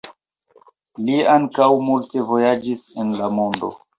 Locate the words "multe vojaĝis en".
1.89-3.15